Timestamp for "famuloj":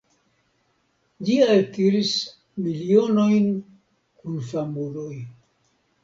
4.53-5.13